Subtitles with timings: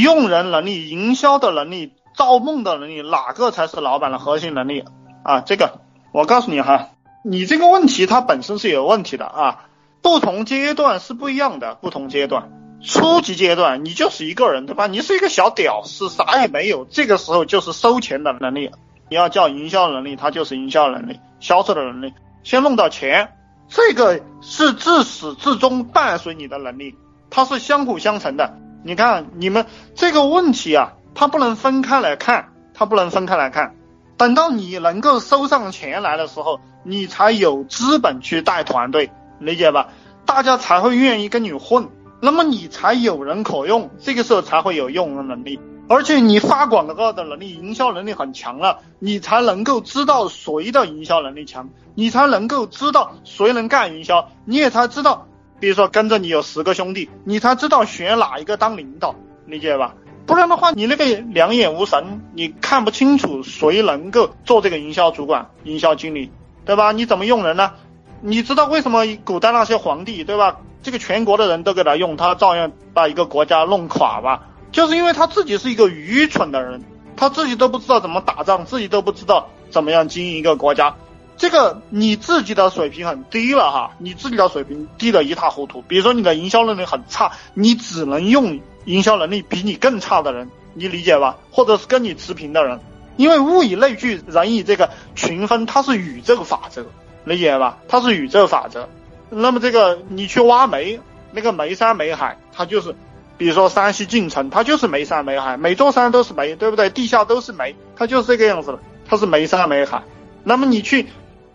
[0.00, 4.84] 用人能力、营销的能力、造梦的能力，哪个才是老板的核心能力
[5.22, 5.40] 啊？
[5.40, 5.80] 这个
[6.12, 6.88] 我告诉你哈，
[7.24, 9.66] 你这个问题它本身是有问题的啊，
[10.02, 12.50] 不同阶段是不一样的，不同阶段。
[12.82, 14.86] 初级阶段，你就是一个人，对吧？
[14.86, 16.84] 你是一个小屌丝，啥也没有。
[16.84, 18.70] 这个时候就是收钱的能力，
[19.08, 22.12] 你要叫营销能力，它就是营销能力、销售的能力。
[22.44, 23.32] 先弄到钱，
[23.68, 26.94] 这个是自始至终伴随你的能力，
[27.30, 28.54] 它是相辅相成的。
[28.86, 29.66] 你看，你们
[29.96, 33.74] 这个问题啊，它不能分开来看，它不能分开来看。
[34.16, 39.88] 等到你能够收上钱来的时候，你才有资本去带团队，理解吧？
[40.24, 41.88] 大家才会愿意跟你混。
[42.22, 45.58] 那么你才有人可用，这个时候才会有用人能力，
[45.88, 55.26] 而且你发广告的能力、营销能力很强了，你才能够知道谁的营销能力强，你才能够知道谁能干营销，你也才知道，
[55.58, 59.14] 比如说跟着你有十个兄弟，你才知道选哪一个当领导，
[59.46, 59.94] 理解吧？
[60.26, 66.30] 不然的话，你那个两眼无神，你看不清楚谁能够做这个营销主管、营销经理，
[66.64, 66.92] 对吧？
[66.92, 67.72] 你怎么用人呢？
[68.20, 70.58] 你知道为什么古代那些皇帝，对吧？
[70.82, 74.48] 这个全国的人都给他用，他照样把一个国家弄垮吧？
[74.72, 76.82] 就是因为他自己是一个愚蠢的人，
[77.16, 80.96] 他自己都不知道怎么打仗，自己都不知道怎么样经营一个国家。
[81.36, 85.82] 这个你自己的水平很低了哈，你自己的水平低得一塌糊涂。
[85.82, 91.36] 比如说你的营销能力很差，你只能用营销能力比你更差的人，你理解吧？
[91.50, 92.80] 或者是跟你持平的人，
[93.16, 96.86] 因为物以类聚，人以这个群分，它是宇宙法则，
[97.24, 97.78] 理解吧？
[97.88, 98.88] 它是宇宙法则。
[99.28, 101.00] 那么这个你去挖煤，
[101.32, 102.94] 那个煤山煤海，它就是，
[103.36, 106.88] 比如说山西晋城，它就是煤山煤海，每座山都是煤，对不对？
[106.88, 110.02] 地下都是煤，它就是这个样子的，它是煤山煤海。
[110.44, 111.06] 那么你去，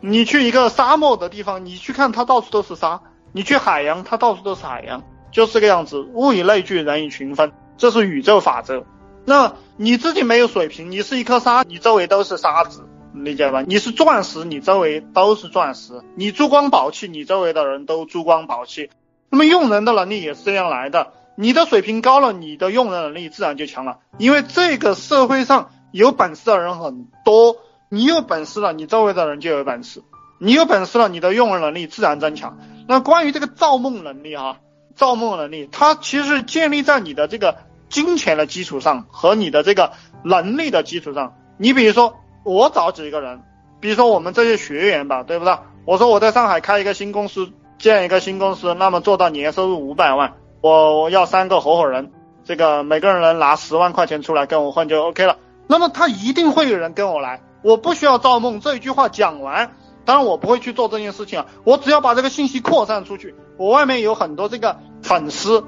[0.02, 6.02] 你去一个沙漠的地方，你去看它到处都是沙；你去海洋，它到处都是海洋，就是这个样子。
[6.14, 8.84] 物以类聚，人以群分，这是宇宙法则。
[9.26, 12.84] 那你自己没有水平，你是一颗沙，你周围都是沙子。
[13.14, 13.62] 理解吧？
[13.62, 18.90] 你是钻石，你周围都是钻石；你珠光宝气，你周围的人都珠光宝气。
[19.30, 21.12] 那么用人的能力也是这样来的。
[21.36, 24.00] 你的水平高了，你的用人能力自然就强了。
[24.18, 27.58] 因为这个社会上有本事的人很多，
[27.94, 30.00] 你有本事了，你周围的人就有本事；
[30.40, 32.58] 你有本事了，你的用人能力自然增强。
[32.88, 34.60] 那关于这个造梦能力哈，
[34.96, 37.58] 造梦能力它其实建立在你的这个
[37.90, 39.92] 金钱的基础上和你的这个
[40.24, 41.36] 能力的基础上。
[41.58, 42.16] 你比如说。
[42.44, 43.40] 我找几个人，
[43.80, 45.56] 比如说我们这些学员吧，对不对？
[45.86, 52.12] 我说我在上海开一个新公司，建一个新公司，那么做到年收入五百万，我我要三个合伙人，
[52.44, 55.38] 这个每个人能拿十万块钱出来跟我混就 OK 了。
[55.68, 58.60] 那么他一定会有人跟我来，我不需要造梦。
[58.60, 65.64] 这一句话讲完，当然我不会去做这件事情啊，我只要把这个信息扩散出去，我外面有很多这个粉丝，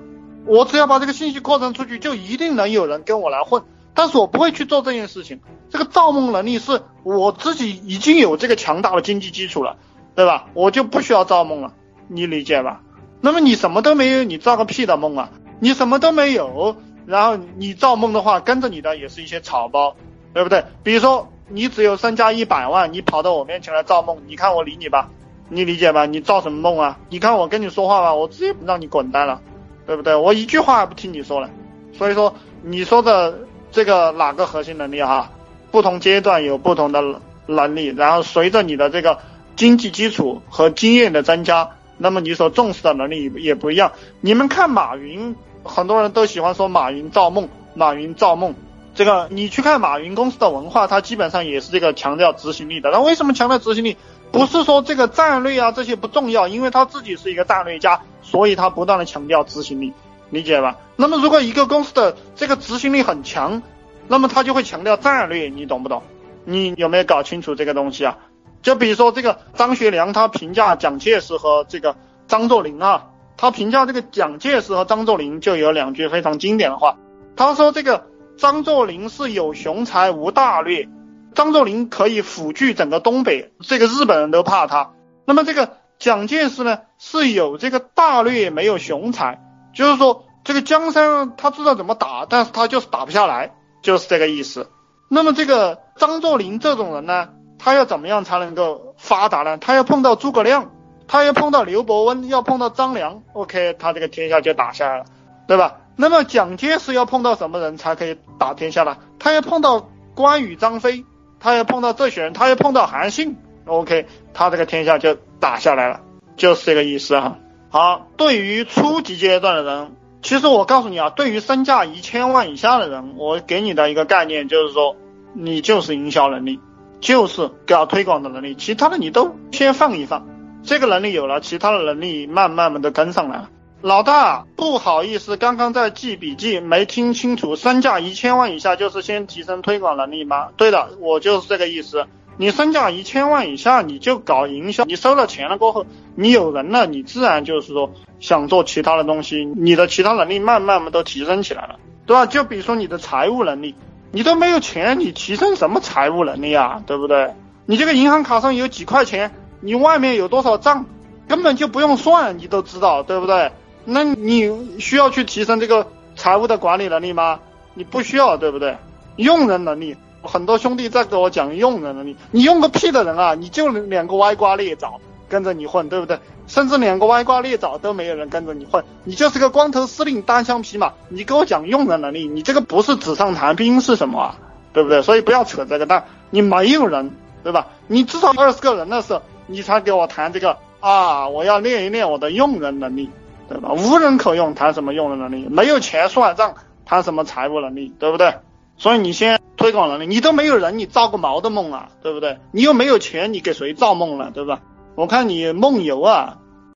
[0.46, 3.64] 我只要把这个信息扩散出去，就一定能有人跟我来混。
[3.94, 5.40] 但是我不会去做这件事情。
[5.70, 9.78] 这个造梦能力是我自己已经有这个强大的经济基础了，
[10.16, 10.48] 对吧？
[10.54, 11.74] 我就不需要造梦了，
[12.08, 12.82] 你理解吧？
[13.22, 15.32] 那么你什么都没有，你造个屁的梦啊！
[15.60, 16.76] 你什么都没有，
[17.06, 19.96] 然后你造梦的话，跟着你的也是一些草包，
[20.34, 20.66] 对不对？
[20.84, 25.10] 比如说你只有身家一百万，你跑到我面前来造梦，你看我理你吧？
[25.50, 26.06] 你理解吧？
[26.06, 27.00] 你造什么梦啊？
[27.10, 29.42] 你看我跟你说话吧，我直接让你滚蛋了，
[29.86, 30.16] 对不对？
[30.16, 31.50] 我一句话也不听你说了。
[31.98, 33.40] 所以说你说的。
[33.74, 35.32] 这个哪个核心能力哈？
[35.72, 37.02] 不同阶段有不同的
[37.48, 39.18] 能力，然后随着你的这个
[39.56, 43.94] 经济基础和经验的增加，那么你所重视的能力也不一样。
[44.22, 48.54] 你们看马云，很多人都喜欢说马云造梦，马云造梦。
[48.94, 52.92] 这个你去看马云公司的文化，它基本上也是这个强调执行力的。
[52.92, 53.98] 那为什么强调执行力？
[54.32, 59.94] 不是说这个战略啊这些不重要，因为他自己是一个战略家，所以他不断的强调执行力。
[60.30, 60.78] 理解吧？
[60.96, 63.62] 那么如果一个公司的这个执行力很强，
[64.08, 66.02] 那么他就会强调战略，你懂不懂？
[66.46, 68.18] 你有没有搞清楚这个东西啊？
[68.64, 71.96] 就比如说这个张学良，他评价蒋介石和这个
[72.28, 76.98] 张作霖啊，他评价这个蒋介石和张作霖就有两句非常经典的话，
[77.36, 78.08] 他说这个
[78.38, 80.88] 张作霖是有雄才无大略，
[81.34, 84.92] 张作霖可以抚据整个东北，这个日本人都怕他。
[85.26, 89.40] 那么这个蒋介石呢，是有这个大略，没有雄才。
[89.74, 94.70] 就是说，这个江山他知道怎么打，但是他就是打不下来，就是这个意思。
[95.10, 99.58] 那么这个张作霖这种人呢，他要怎么样才能够发达呢？
[99.58, 100.72] 他要碰到诸葛亮，
[101.08, 105.06] 他要碰到刘伯温，要碰到张良，OK，他这个天下就打下来了，
[105.48, 105.78] 对吧？
[105.96, 108.98] 那么蒋介石要碰到什么人才可以打天下呢？
[109.20, 111.06] 他要碰到关羽、张飞，
[111.40, 116.02] 他要碰到这些人，他要碰到韩信，OK，他这个天下就打下来了，
[116.36, 117.38] 就是这个意思啊。
[117.70, 124.96] 好，对于初级阶段的人，其实我告诉你啊，对于身价一千万以下的人，我给你的一个概念就是说，
[125.34, 126.60] 你就是营销能力，
[127.02, 130.28] 就是搞推广的能力，其他的你都先放一放。
[130.64, 133.50] 这个能力有了，其他的能力慢慢慢的跟上来了。
[133.84, 140.48] 老大，不好意思，刚刚在记笔记，没听清楚，身价一千万以下就是先提升推广能力吗？
[140.56, 142.06] 对的，我就是这个意思。
[142.38, 145.86] 你身价一千万以下，你就搞营销，你收了钱了过后，
[146.16, 147.92] 你有人了，你自然就是说
[148.22, 151.76] 想做其他的东西，你的其他能力慢慢的都提升起来了，
[152.06, 152.26] 对吧？
[152.26, 153.76] 就比如说你的财务能力，
[154.14, 156.82] 你都没有钱，你提升什么财务能力啊？
[156.88, 157.34] 对不对？
[157.66, 160.86] 你这个银行卡上有几块钱，你外面有多少账，
[161.28, 163.52] 根本就不用算，你都知道，对不对？
[163.86, 167.40] 那你需要去提升这个财务的管理能力吗？
[167.74, 168.78] 你不需要，对不对？
[169.16, 173.36] 用人能力，很多兄弟在跟我讲用人能力，你用个屁的人啊！
[173.36, 176.20] 你就两个歪瓜裂枣跟着你混，对不对？
[176.48, 180.94] 甚至两个歪瓜裂枣都没有人跟着你混，你就是个光头司令单枪匹马。
[181.10, 184.36] 你给我讲用人能力，你这个不是纸上谈兵是什么啊？
[184.72, 185.02] 对不对？
[185.02, 187.12] 所以不要扯这个蛋，你没有人，
[187.44, 187.68] 对吧？
[187.88, 191.28] 你至少二十个人的时候，你才给我谈这个啊！
[191.28, 193.10] 我要练一练我的用人能力。
[193.48, 193.74] 对吧？
[193.74, 195.48] 无人可用，谈什么用人能力？
[195.50, 196.56] 没有钱算账，
[196.86, 197.94] 谈什么财务能力？
[198.00, 198.36] 对不对？
[198.78, 201.90] 所以你先推广能力，你都没有人，你造个毛的梦啊？
[202.02, 202.40] 对不对？
[202.52, 204.32] 你又没有钱，你给谁造梦了？
[204.32, 204.62] 对吧？
[204.96, 206.38] 我看你梦游啊，